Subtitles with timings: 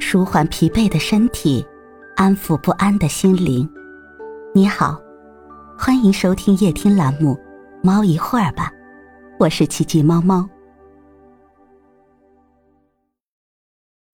[0.00, 1.66] 舒缓疲惫的身体，
[2.16, 3.68] 安抚不安的心灵。
[4.54, 4.98] 你好，
[5.78, 7.34] 欢迎收听夜听栏目
[7.82, 8.70] 《猫一会儿吧》，
[9.38, 10.48] 我是奇迹猫猫。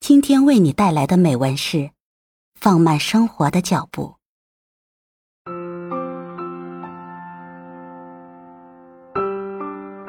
[0.00, 1.90] 今天为你带来的美文是：
[2.54, 4.14] 放慢生活的脚步。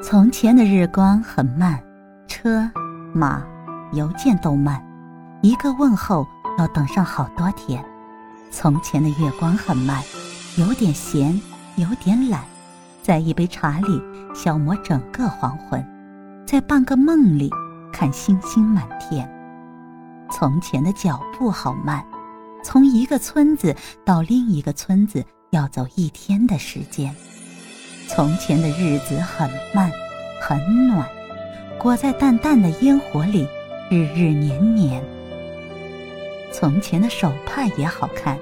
[0.01, 1.83] 从前的日光很慢，
[2.27, 2.69] 车
[3.13, 3.43] 马。
[3.93, 4.83] 邮件都慢，
[5.45, 6.27] 一个问候
[6.57, 7.85] 要等上好多天。
[8.49, 10.01] 从前的月光很慢，
[10.57, 11.39] 有点咸，
[11.75, 12.43] 有点懒，
[13.03, 14.01] 在一杯茶里
[14.33, 15.85] 消磨整个黄昏，
[16.47, 17.47] 在半个梦里
[17.93, 19.31] 看星星满天。
[20.31, 22.03] 从前的脚步好慢，
[22.63, 27.15] 从一个村子到另一个村子要走一天的时间。
[28.07, 29.91] 从前的日子很慢，
[30.41, 31.07] 很暖，
[31.77, 33.47] 裹在淡淡的烟火里。
[33.87, 35.03] 日日年年，
[36.57, 38.39] 从前的手帕也好看，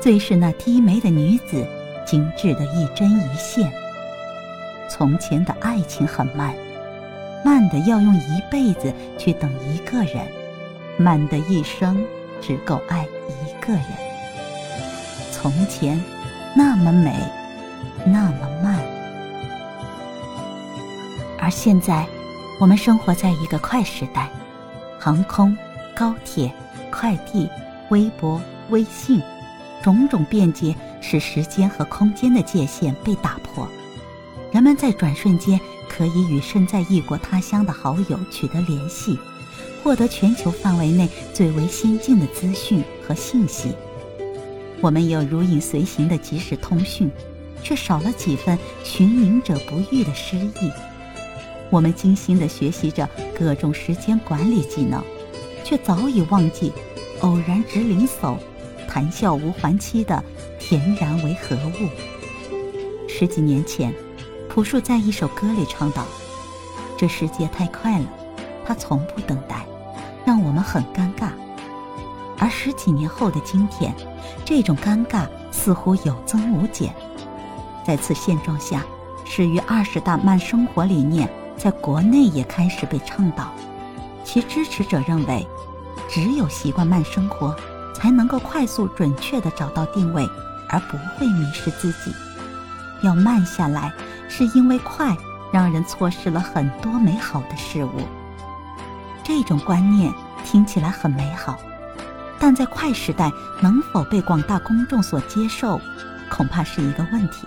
[0.00, 1.62] 最是那低眉的女子，
[2.06, 3.70] 精致的一针一线。
[4.88, 6.54] 从前的爱情很慢，
[7.44, 10.26] 慢的要用一辈子去等一个人，
[10.96, 12.02] 慢的一生
[12.40, 13.84] 只够爱一个人。
[15.30, 16.02] 从前
[16.56, 17.14] 那么美，
[18.06, 18.80] 那么慢，
[21.38, 22.06] 而现在，
[22.58, 24.30] 我们生活在一个快时代。
[24.98, 25.54] 航空、
[25.94, 26.52] 高铁、
[26.90, 27.48] 快递、
[27.90, 29.22] 微博、微信，
[29.82, 33.66] 种种便捷使时间和空间的界限被打破。
[34.52, 39.18] 人们在转瞬间可以与身在异国他乡的好友取得联系，
[39.82, 43.72] 获得全球范围内最为先进的资讯和信息。
[44.80, 47.10] 我们有如影随形的即时通讯，
[47.62, 50.70] 却少了几分寻隐者不遇的诗意。
[51.70, 55.00] 我们精心地学习着各种时间管理技能，
[55.70, 56.72] 却早已忘记
[57.22, 58.36] “偶然值零叟，
[58.88, 60.20] 谈笑无还期”的
[60.58, 61.88] 恬然为何物。
[63.08, 63.94] 十几年前，
[64.48, 66.04] 朴树在一首歌里唱道
[66.98, 68.06] ：“这世界太快了，
[68.66, 69.64] 它从不等待，
[70.24, 71.28] 让我们很尴尬。”
[72.36, 73.94] 而十几年后的今天，
[74.44, 76.92] 这种尴尬似乎有增无减。
[77.86, 78.84] 在此现状下，
[79.24, 81.30] 始于二十大慢生活理念。
[81.56, 83.52] 在国内也开始被倡导，
[84.24, 85.46] 其支持者认为，
[86.08, 87.54] 只有习惯慢生活，
[87.94, 90.28] 才能够快速准确地找到定位，
[90.68, 92.14] 而不会迷失自己。
[93.02, 93.92] 要慢下来，
[94.28, 95.16] 是因为快
[95.52, 98.06] 让人错失了很多美好的事物。
[99.24, 100.12] 这种观念
[100.44, 101.58] 听起来很美好，
[102.38, 103.30] 但在快时代
[103.60, 105.80] 能否被广大公众所接受，
[106.30, 107.46] 恐怕是一个问题。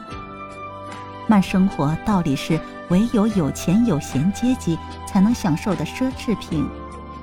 [1.33, 2.61] 慢生活到底是？
[2.89, 4.77] 唯有有钱有闲阶级
[5.07, 6.63] 才能享受的奢侈品，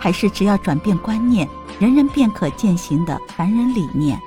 [0.00, 1.48] 还是只要转变观念，
[1.78, 4.20] 人人便可践行的凡人理念，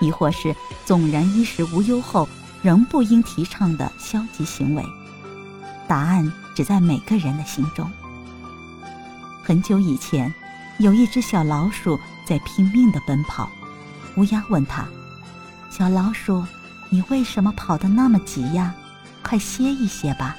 [0.00, 0.56] 亦或是
[0.86, 2.26] 纵然衣食无忧后
[2.62, 4.82] 仍不应提倡的消极行为？
[5.86, 7.90] 答案只在每个人的心中。
[9.42, 10.32] 很久以前，
[10.78, 13.50] 有一只小老鼠在拼命地奔跑，
[14.16, 14.86] 乌鸦问他
[15.70, 16.42] ：“小老鼠，
[16.88, 18.74] 你为什么跑得那么急呀？
[19.32, 20.36] 快歇一歇吧。”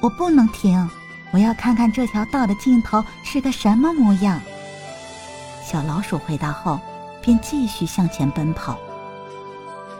[0.00, 0.88] 我不能停，
[1.32, 4.40] 我要看看这条道的尽头是个什么模样。
[5.62, 6.80] 小老鼠回答后，
[7.20, 8.78] 便继续向前奔跑。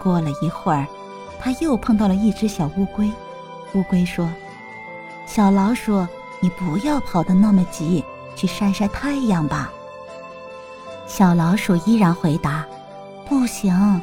[0.02, 0.86] 过了一会儿，
[1.38, 3.12] 它又碰到了一只小乌龟。
[3.74, 4.26] 乌龟说
[5.28, 6.06] ：“小老鼠，
[6.40, 8.02] 你不要跑得那么急，
[8.34, 9.70] 去晒晒太阳吧。”
[11.06, 12.64] 小老鼠依然回答
[13.28, 14.00] ：“不行，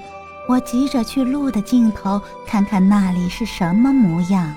[0.48, 4.54] 我急着去路的尽头看看那里是什么模样。”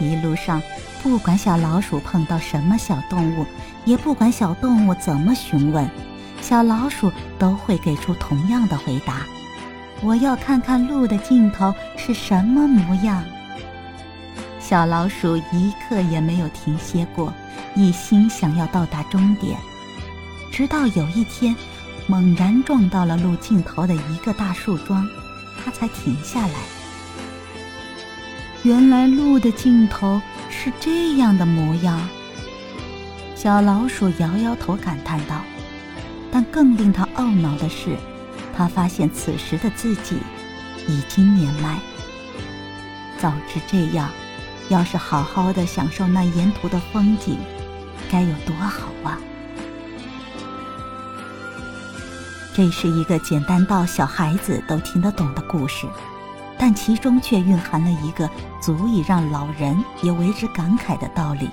[0.00, 0.60] 一路上，
[1.02, 3.46] 不管小老鼠碰到什么小动物，
[3.84, 5.88] 也不管小动物怎么询问，
[6.40, 9.22] 小老鼠都会给出同样的回答
[10.02, 13.22] ：“我要看看路的尽头是什么模样。”
[14.58, 17.32] 小老鼠一刻也没有停歇过，
[17.76, 19.56] 一心想要到达终点。
[20.50, 21.54] 直到有一天，
[22.06, 25.08] 猛然撞到了路尽头的一个大树桩，
[25.62, 26.54] 它才停下来。
[28.62, 30.20] 原来路的尽头
[30.50, 32.08] 是这样的模样。
[33.34, 35.42] 小老鼠摇摇头，感叹道
[36.30, 37.96] ：“但更令它懊恼的是，
[38.56, 40.16] 它发现此时的自己
[40.86, 41.78] 已经年迈。
[43.18, 44.10] 早知这样，
[44.68, 47.38] 要是好好的享受那沿途的风景，
[48.10, 49.18] 该有多好啊！”
[52.54, 55.88] 这是一个简单到小孩子都听得懂的故事。
[56.56, 58.30] 但其中却蕴含了一个
[58.62, 61.50] 足以让老人也为之感慨的道理：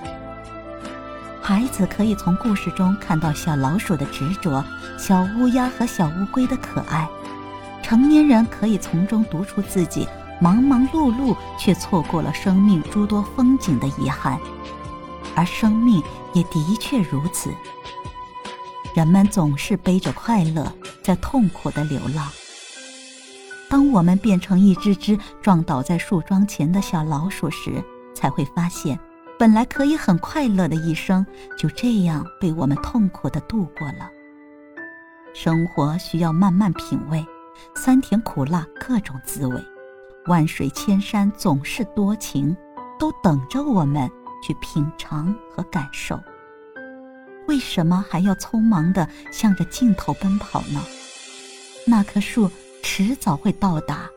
[1.42, 4.64] 孩子可以从故事中看到小老鼠的执着，
[5.00, 7.08] 小乌鸦和小乌龟的可爱；
[7.82, 10.08] 成年人可以从中读出自己
[10.40, 14.40] 忙忙碌碌却错过了生命诸多风景的遗憾。
[15.36, 16.02] 而生命
[16.34, 17.50] 也的确如此，
[18.94, 20.72] 人们总是背着快乐
[21.02, 22.28] 在痛苦的流浪。
[23.70, 27.84] 当我们变成一只只撞倒在树桩前的小老鼠时，
[28.14, 29.00] 才会发现。
[29.40, 31.26] 本来可以很快乐的一生，
[31.58, 34.08] 就这样被我们痛苦的度过了。
[35.34, 37.26] 生活需要慢慢品味，
[37.76, 39.60] 酸甜苦辣各种滋味，
[40.28, 42.56] 万水千山总是多情，
[43.00, 44.08] 都等着我们
[44.44, 46.20] 去品尝和感受。
[47.48, 50.82] 为什么还要匆忙的向着尽头奔跑呢？
[51.86, 52.50] 那棵树
[52.84, 54.08] 迟早会到达，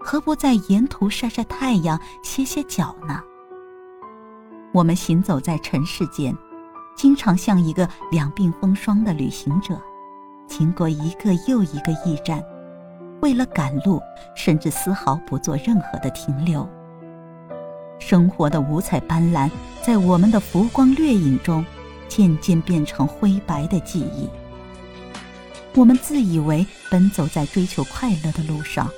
[0.00, 3.20] 何不在沿途晒晒太阳，歇歇脚呢？
[4.72, 6.36] 我们行走在尘世间，
[6.96, 9.80] 经常像一个两鬓风霜的旅行者，
[10.46, 12.44] 经过一个又一个驿站，
[13.22, 14.00] 为了赶路，
[14.34, 16.68] 甚至丝毫不做任何的停留。
[17.98, 19.50] 生活的五彩斑斓，
[19.82, 21.64] 在我们的浮光掠影中，
[22.08, 24.28] 渐渐变成灰白的记忆。
[25.74, 28.88] 我们自以为奔走在追求快乐的路上，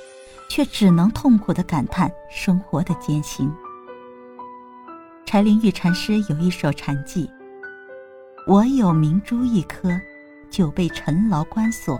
[0.49, 3.51] 却只能痛苦地感叹生活的艰辛。
[5.25, 7.29] 柴玲玉禅师有一首禅偈
[8.47, 9.89] ：“我有明珠一颗，
[10.49, 11.99] 久被尘劳关锁。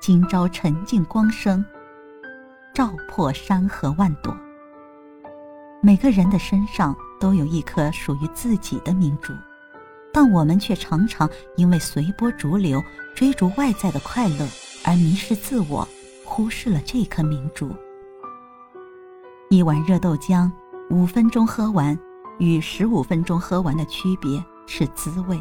[0.00, 1.64] 今朝沉静光生，
[2.72, 4.34] 照破山河万朵。”
[5.82, 9.34] 每个人的身上都有一颗属于自己的明珠，
[10.14, 12.80] 但我们却常常因为随波逐流、
[13.16, 14.48] 追逐外在的快乐
[14.84, 15.86] 而迷失自我，
[16.24, 17.68] 忽视了这颗明珠。
[19.50, 20.48] 一碗热豆浆，
[20.88, 21.98] 五分钟喝完。
[22.40, 25.40] 与十五分钟喝完的区别是滋味，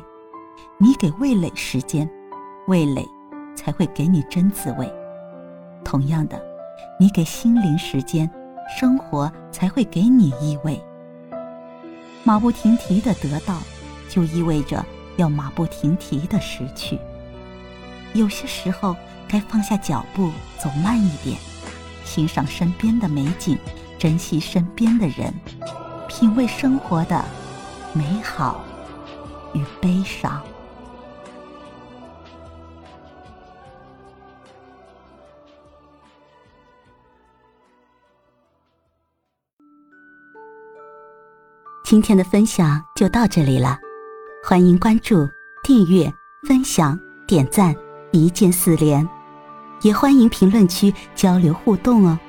[0.78, 2.08] 你给味蕾时间，
[2.68, 3.04] 味蕾
[3.56, 4.88] 才会给你真滋味。
[5.84, 6.40] 同样的，
[7.00, 8.30] 你给心灵时间，
[8.80, 10.80] 生活才会给你意味。
[12.24, 13.58] 马不停蹄的得到，
[14.14, 14.86] 就意味着
[15.18, 17.00] 要马不停蹄的失去。
[18.14, 18.96] 有些时候，
[19.28, 20.30] 该放下脚步，
[20.60, 21.36] 走慢一点，
[22.06, 23.58] 欣赏身边的美景，
[23.98, 25.34] 珍惜身边的人。
[26.08, 27.26] 品味生活的
[27.92, 28.64] 美好
[29.56, 30.40] 与悲伤。
[41.84, 43.80] 今天的分享就到这里了，
[44.46, 45.26] 欢迎关注、
[45.64, 46.14] 订阅、
[46.46, 47.74] 分享、点赞，
[48.12, 49.08] 一键四连，
[49.84, 52.20] 也欢迎评论区交流互动哦。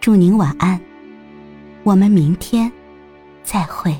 [0.00, 0.78] 祝您晚安。
[1.84, 2.70] 我们明天
[3.44, 3.94] 再会。